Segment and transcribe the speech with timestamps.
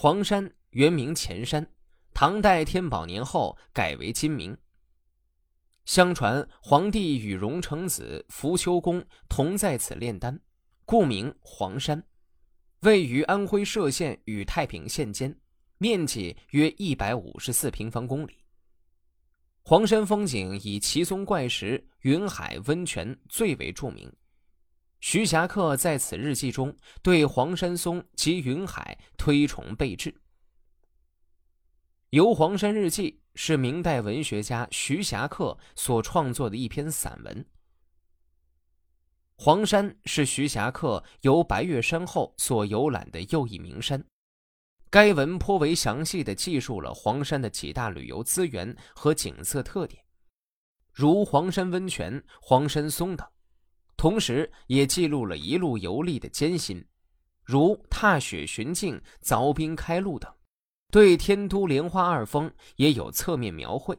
[0.00, 1.72] 黄山原名前山，
[2.14, 4.56] 唐代天宝年后改为今名。
[5.86, 10.38] 相传皇帝与荣成子福丘公同在此炼丹，
[10.84, 12.00] 故名黄山。
[12.82, 15.36] 位于安徽歙县与太平县间，
[15.78, 18.44] 面积约一百五十四平方公里。
[19.62, 24.08] 黄山风景以奇松怪石、云海温泉最为著名。
[25.00, 30.10] 徐霞客在此日记中对黄山松及云海推崇备至。
[32.10, 37.46] 《游黄山日记》是明代文学家徐霞客所创作的一篇散文。
[39.36, 44.04] 黄山是徐霞客游白月山后所游览的又一名山。
[44.90, 50.02] 该文颇为详细的记述了黄山的几大旅游资源和景色特点，
[50.92, 53.28] 如黄山温泉、黄山松等。
[53.98, 56.86] 同时，也记录了一路游历的艰辛，
[57.42, 60.30] 如踏雪寻径、凿冰开路等；
[60.92, 63.96] 对天都莲花二峰也有侧面描绘；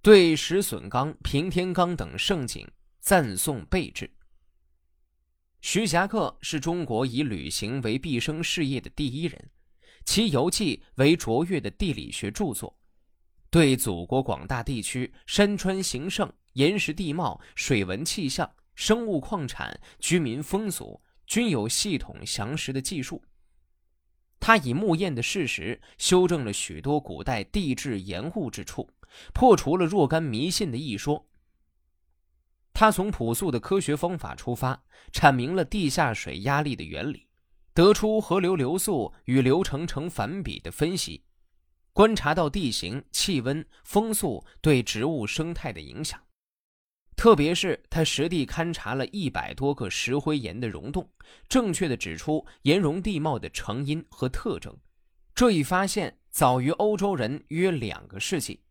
[0.00, 2.64] 对石笋冈、平天冈等胜景
[3.00, 4.08] 赞颂备至。
[5.60, 9.50] 徐霞客是中国以旅行为毕生事业的第一人，
[10.04, 12.78] 其游记为卓越的地理学著作，
[13.50, 18.48] 对祖国广大地区山川形胜、岩石地貌、水文气象。
[18.80, 23.22] 生物矿产、居民风俗均有系统详实的记述。
[24.40, 28.88] 他以木验的事实修正了许多古代地质延误之处，
[29.34, 31.28] 破除了若干迷信的一说。
[32.72, 37.26] 他从朴素的科学方法出发，阐明了地下水压力的原理，
[37.74, 41.22] 得出河流流速与流程成反比的分析，
[41.92, 46.18] 观察到地形、气温、风速对植物生态的影响。
[47.20, 51.06] 特别是他实地勘察了一百多个石灰岩的溶洞，
[51.50, 54.74] 正确的指出岩溶地貌的成因和特征。
[55.34, 58.62] 这一发现早于欧洲人约两个世纪，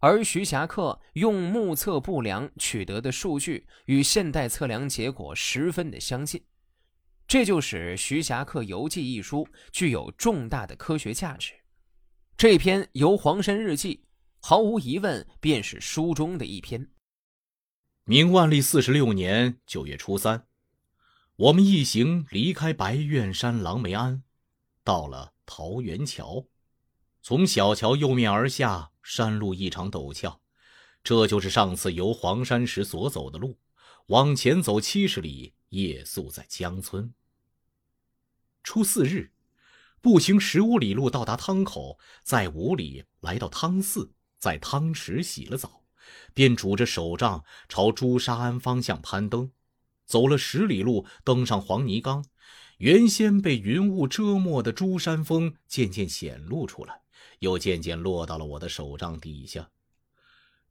[0.00, 6.44] 而徐霞客用目测不量取得的数据与现代测量结果十分的相近，
[7.26, 11.54] 这就使《徐霞客游记》一书具有重大的科学价值。
[12.36, 13.94] 这篇《游黄山日记》
[14.46, 16.86] 毫无疑问便是书中的一篇。
[18.08, 20.46] 明万历四十六年九月初三，
[21.34, 24.22] 我们一行离开白苑山狼梅庵，
[24.84, 26.46] 到了桃源桥。
[27.20, 30.40] 从小桥右面而下，山路异常陡峭，
[31.02, 33.58] 这就是上次游黄山时所走的路。
[34.06, 37.12] 往前走七十里，夜宿在江村。
[38.62, 39.32] 初四日，
[40.00, 45.82] 步行十五里路到达汤口，在五里来到汤寺，在汤池洗了澡。
[46.34, 49.50] 便拄着手杖朝朱砂庵方向攀登，
[50.04, 52.24] 走了十里路，登上黄泥冈。
[52.78, 57.00] 原先被云雾遮没的朱山峰渐渐显露出来，
[57.38, 59.70] 又渐渐落到了我的手杖底下。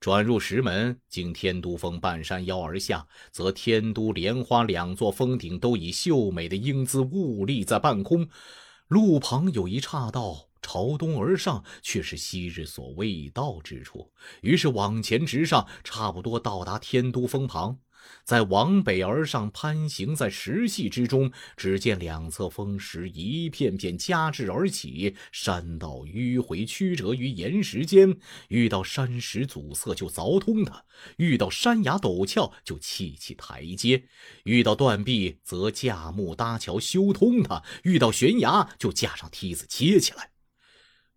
[0.00, 8.28] 转入石门，经天都峰半山腰而下，则天都莲花两座峰顶都以秀美的英姿兀立在半空。
[8.88, 10.50] 路旁有一岔道。
[10.64, 14.10] 朝东而上，却是昔日所未到之处。
[14.40, 17.80] 于是往前直上，差不多到达天都峰旁。
[18.22, 28.18] 再往北而上，攀行在石隙之中，只见两侧峰石一片片夹峙而起，山道迂回曲折于岩石间。
[28.48, 30.84] 遇到山石阻塞，就凿通它；
[31.16, 34.04] 遇到山崖陡峭，就砌起台阶；
[34.44, 40.33] 遇到断壁，则架木搭桥修通它；遇到悬崖，就架上梯子接起来。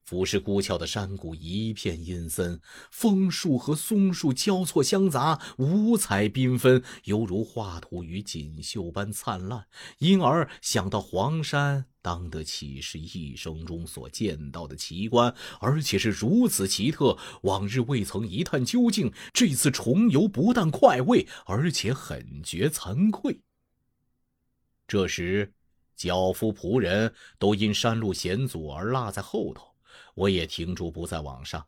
[0.07, 9.67] 俯视孤峭的山谷，一片阴森，枫树和松树交错相杂，五彩缤纷，犹如画图与锦绣般灿烂。
[9.97, 19.11] 因而想到黄山，当得起是一生中所见到的奇观，而且是如此奇特，往日未曾一探究竟。
[19.33, 23.41] 这次重游不但快慰，而且很觉惭愧。
[24.87, 25.53] 这时，
[25.97, 29.73] 脚夫仆人都因山路险阻而落在后头。
[30.17, 31.63] 我也停住，不再往上，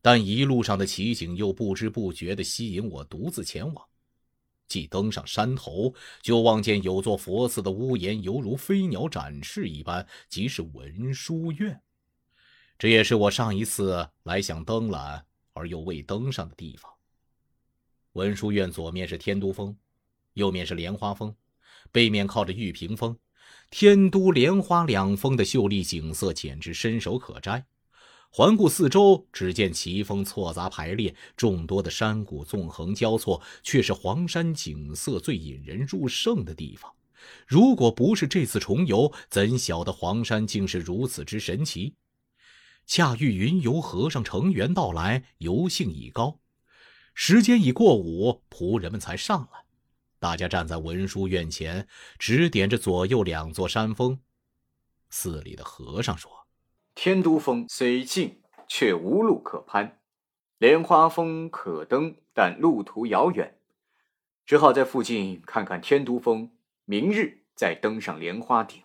[0.00, 3.86] 但一路上的奇景又不知不觉地吸引我独自前往。
[4.66, 11.78] 既登上山头，就望见有座佛寺的屋檐犹如飞鸟展翅一般，即是文殊院。
[12.78, 16.90] 这也是我上一次来想登览而又未登上的地方。
[18.12, 19.76] 文殊院左面是天都峰，
[20.32, 21.36] 右面是莲花峰，
[21.92, 23.14] 背面靠着玉屏峰。
[23.70, 27.66] 天都莲花两峰的秀丽景色简直伸手可摘。
[28.30, 36.92] 环顾四周，只见奇峰错杂排列，众多的山谷纵横交错，却是黄山景色最引人入胜的地方。
[37.46, 41.94] 如果不是这次重游，怎晓得黄山竟是如此之神奇？
[42.86, 46.38] 恰遇云游和尚成员到来，游兴已高，
[47.14, 49.65] 时间已过午，仆人们才上来。
[50.26, 51.86] 大家站在文殊院前，
[52.18, 54.18] 指点着左右两座山峰。
[55.08, 56.48] 寺里的和尚说
[56.96, 59.86] ：“天都峰虽近，却无路可攀；
[60.58, 63.56] 莲花峰可登，但路途遥远，
[64.44, 66.50] 只好在附近看看天都峰，
[66.86, 68.82] 明日再登上莲花顶。”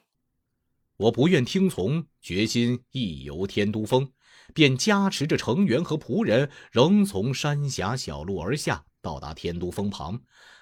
[0.97, 4.11] 我不愿听从，决心一游天都峰，
[4.53, 10.21] 便加持着成员和仆人，仍从山峡小路而下，到达天都峰旁。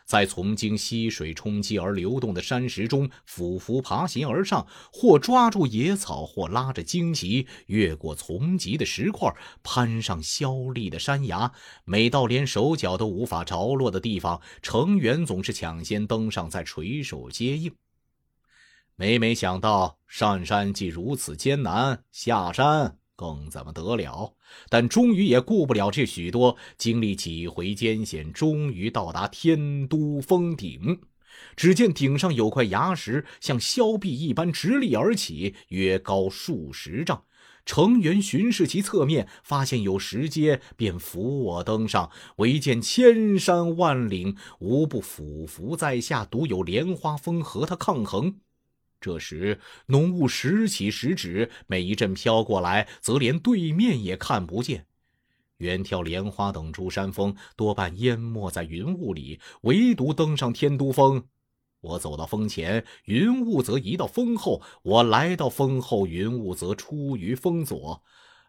[0.09, 11.51] 在从经溪水冲击而流动的山石中俯伏爬行而上，或抓住野草，或拉着荆棘，越过丛棘的石块，攀上削砾的山崖。
[11.85, 17.71] 每到连手脚都无法着落的地方，成员总是抢先登上，再垂手接应。
[18.95, 22.98] 每每想到上山既如此艰难，下山。
[23.19, 24.33] 更怎么得了？
[24.69, 31.01] 但终于也顾不了这许多，经历几回艰险，终于到达天都峰顶。
[31.57, 37.25] 只见顶上有块崖石，像削壁一般直立而起，约高数十丈。
[37.65, 42.09] 成员巡视其侧面，发现有石阶，便扶我登上。
[42.37, 48.37] 唯见千山万岭，无不俯伏在下，独有莲花峰和他抗衡。
[48.99, 54.85] 这时，浓雾时起时止，每一阵飘过来，则连对面也看不见。
[55.57, 61.23] 远眺莲花等诸山峰，多半淹没在云雾里，唯独登上天都峰。
[61.81, 68.03] 我走到峰前，云雾则移到峰后；我来到峰后，云雾则出于峰左。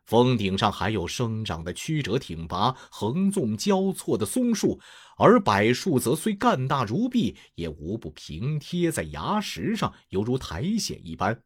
[0.07, 4.81] 峰顶上还有生长的曲折挺拔、横纵交错的松树，
[5.17, 11.41] 而柏树则虽干大如壁，也无不平贴在崖石上，犹如苔藓一般。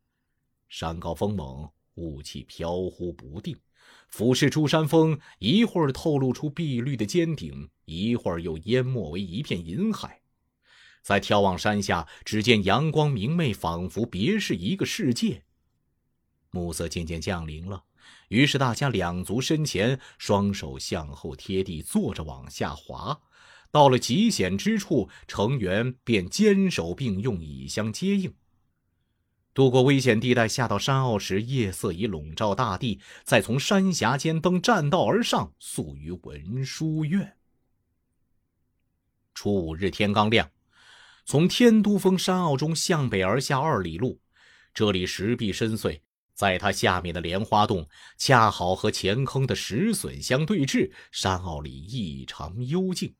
[0.69, 3.55] 山高峰猛，雾气飘忽不定，
[4.09, 10.23] 俯视诸山峰，一会儿透露出碧绿的尖顶，一会儿又淹没为一片银海。
[11.03, 15.45] 再眺望山下，只见阳光明媚，仿佛别是一个世界。
[16.55, 17.83] 暮色渐渐降临了。
[18.29, 23.21] 于是大家两足身前，双手向后贴地，坐着往下滑。
[23.73, 28.33] 到了极险之处，成员便坚守并用，以相接应。
[29.53, 33.01] 渡过危险地带，下到山坳时，夜色已笼罩大地。
[33.25, 37.37] 再从山峡间登栈道而上，宿于文殊院。
[39.35, 40.49] 初五日天刚亮，
[41.25, 44.21] 从天都峰山坳中向北而下二里路，
[44.73, 46.01] 这里石壁深邃。
[46.34, 47.88] 在它下面的莲花洞，
[48.19, 53.14] 恰好和前坑的石笋相对峙，山坳里异常幽静。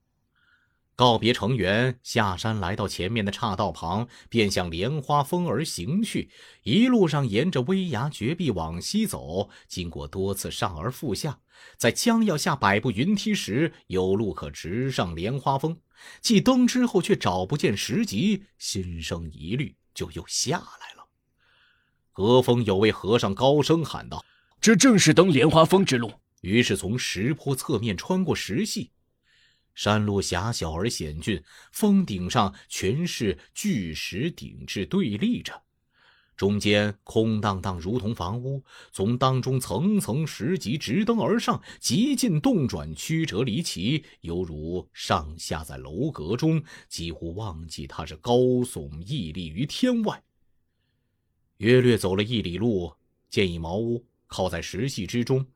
[0.97, 6.31] 告别成员，下山来到前面的岔道旁，便向莲花峰而行去。
[6.63, 11.41] 一路上沿着危崖绝壁往西走，经过多次上而复下，
[11.77, 15.77] 在将要下百步云梯时，有路可直上莲花峰。
[16.21, 20.94] 既登之后，却找不见石级，心生疑虑，就又下来了。
[22.15, 24.25] 隔峰有位和尚高声喊道
[24.61, 26.13] ：“这正是登莲花峰之路。”
[26.43, 28.93] 于是从石坡侧面穿过石隙，
[29.75, 35.63] 山路狭小而险峻，峰顶上全是巨石顶置对立着，
[36.37, 38.63] 中间空荡荡如同房屋。
[38.93, 50.23] 从当中层层石级直登而上，极尽动转曲折离奇，犹如上下在楼阁中，几乎忘记它是高耸屹立于天外。
[51.59, 52.95] 约略走了一里路，
[53.31, 55.47] 见一茅屋靠在石隙之中，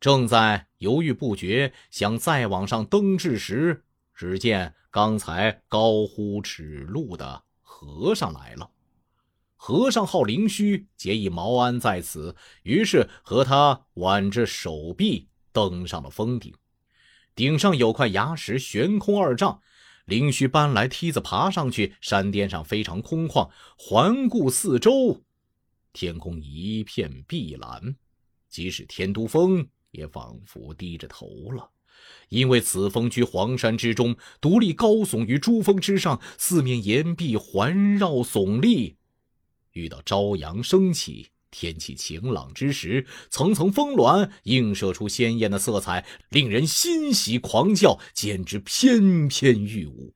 [0.00, 8.70] 正在犹豫不决，想再往上登至时，只见刚才高呼指路的和尚来了。
[9.58, 16.54] 和尚号灵虚，结义毛安在此，于是和他挽着手臂登上了峰顶。
[17.34, 19.60] 顶上有块崖石悬空二丈，
[20.06, 21.94] 灵虚搬来梯子爬上去。
[22.00, 25.22] 山巅上非常空旷，环顾四周。
[25.92, 27.96] 天空一片碧蓝，
[28.48, 31.70] 即使天都峰也仿佛低着头了，
[32.28, 38.96] 因为此峰居黄山之中，独立高耸于诸峰之上，四面岩壁环绕耸立。
[39.72, 50.14] 遇到朝阳升起、天气晴朗之时，层层峰峦映射出鲜艳的色彩，令人欣喜狂叫，简直翩翩欲舞。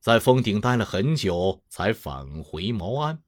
[0.00, 3.22] 在峰顶待了很久，才返回毛安。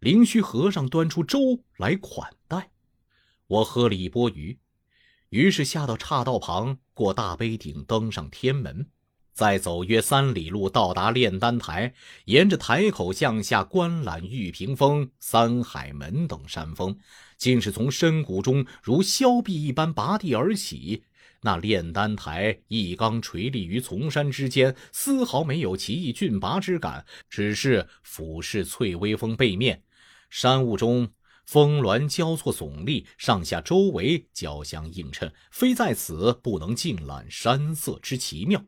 [0.00, 2.70] 灵虚和尚端出粥来款待，
[3.46, 4.58] 我喝了一钵鱼，
[5.30, 8.90] 于是下到岔道旁，过大碑顶，登上天门。
[9.36, 11.92] 再走约三里路，到达炼丹台，
[12.24, 16.96] 沿着台口向下观览玉屏峰、三海门等山峰，
[17.36, 21.04] 竟是从深谷中如削壁一般拔地而起。
[21.42, 29.82] 那炼丹台一刚垂立于丛山之间，丝毫没有奇异峻拔之感，只是俯视翠微峰背面，
[30.30, 31.10] 山雾中
[31.44, 38.64] 峰峦交错耸立，上下周围交相映衬，非在此不能尽览山色之奇妙。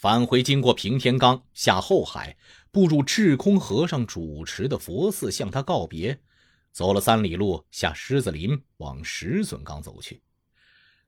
[0.00, 2.36] 返回经过平天冈，下后海，
[2.70, 6.20] 步入智空和尚主持的佛寺，向他告别。
[6.70, 10.22] 走了三里路，下狮子林，往石笋岗走去。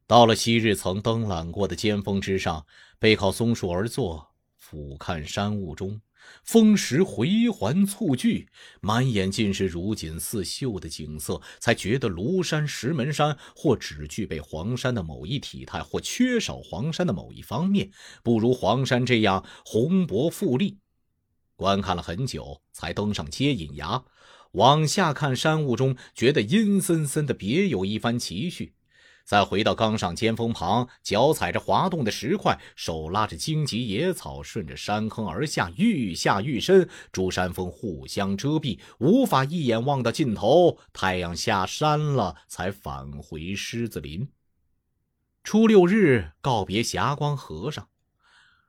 [0.09, 2.67] 到了昔日曾登览过的尖峰之上，
[2.99, 6.01] 背靠松树而坐，俯瞰山雾中。
[6.45, 8.49] 风石回环簇聚，
[8.81, 17.91] 满眼尽是如锦似绣的景色，才觉得庐山石门山或只具备黄山的某一体态，或缺少黄山的某一方面，
[18.23, 20.79] 不如黄山这样宏博富丽。
[21.57, 24.03] 观看了很久，才登上接引崖，
[24.53, 28.73] 往下看山雾中，觉得阴森森的，别有一番奇趣。
[29.31, 36.89] 再回到冈上尖峰旁，脚踩着滑动的石块，手拉着荆棘野草，顺着山坑而下，愈下愈深。
[37.13, 40.79] 诸山峰互相遮蔽，无法一眼望到尽头。
[40.93, 44.29] 太阳下山了，才返回狮子林。
[45.45, 47.87] 初六日，告别霞光和尚，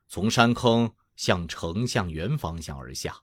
[0.08, 3.22] 从山坑向丞相园方向而下，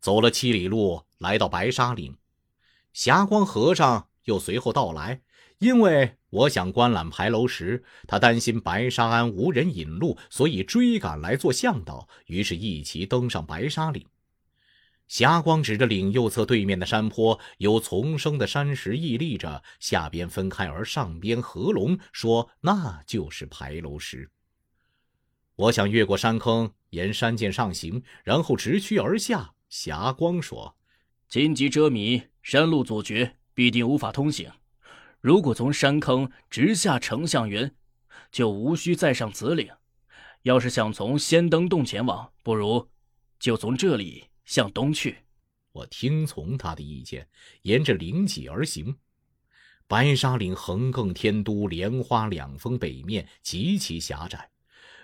[0.00, 2.16] 走了七里路，来到白沙岭。
[2.92, 5.20] 霞光和尚又随后到来。
[5.58, 12.08] 因为我想观览牌楼时，他担心白沙庵无人引路，所以追赶来做向导。
[12.26, 14.04] 于是，一齐登上白沙岭。
[15.08, 24.30] 霞光指着岭右侧对面的山坡，有丛生的山石屹立着，下边分开，而上边合拢，说那就是牌楼石。
[25.56, 29.54] 我想越过山坑，沿山涧上行，然后直趋而下。
[29.70, 30.76] 霞光说
[31.28, 34.50] ：“荆棘遮迷，山路阻绝，必定无法通行。”
[35.20, 37.74] 如果从山坑直下丞相园，
[38.30, 39.66] 就无需再上紫岭；
[40.42, 42.88] 要是想从仙灯洞前往，不如
[43.40, 45.18] 就从这里向东去。
[45.72, 47.28] 我听从他的意见，
[47.62, 48.96] 沿着岭脊而行。
[49.88, 54.50] 白沙岭横亘天都，莲花两峰北面极其狭窄，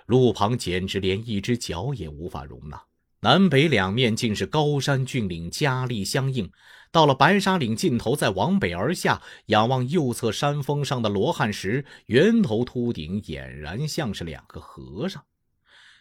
[0.06, 2.80] 路旁简直连一只脚也无法容纳。
[3.20, 6.50] 南北两面竟是高山峻岭，夹立相应。
[6.94, 15.24] 到了白沙岭尽头，再往北而下，仰望右侧山峰上的罗汉石，圆头秃顶，俨然像是两个和尚。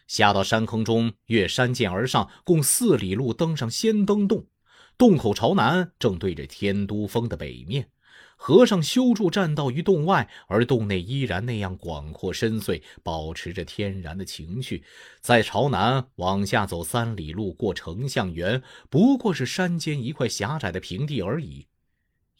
[0.06, 4.46] 下到山坑中，越山涧而上，共四里路，登上仙灯洞。
[4.96, 7.88] 洞口朝南，正对着天都峰的北面。
[8.36, 14.84] 和尚修筑栈道于洞外，而洞内依然那样广阔深邃，保持着天然的情趣。
[15.20, 21.66] 再朝南往下走三里路，过丞相园，不过是山间一块狭窄的平地而已。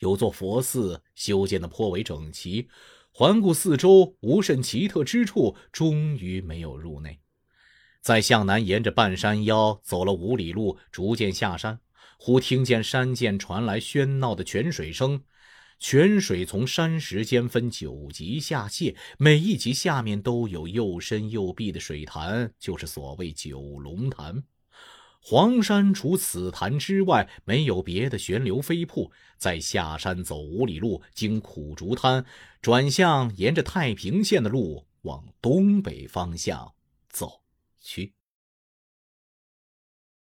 [0.01, 2.69] 有座佛寺，修建的颇为整齐。
[3.11, 7.21] 环顾四周，无甚奇特之处，终于没有入内。
[8.01, 11.79] 再向南沿着半山腰走了五里路，逐渐下山，
[12.19, 15.23] 忽听见山涧传来喧闹的泉水声。
[15.78, 24.45] 泉水从山石间分九级下泻，每一级下面都有又深又碧的水潭，就是所谓九龙潭。
[25.21, 29.11] 黄山除此潭之外，没有别的悬流飞瀑。
[29.38, 32.25] 再下山走五里路，经苦竹滩，
[32.61, 36.75] 转向沿着太平县的路往东北方向
[37.09, 37.40] 走
[37.81, 38.12] 去。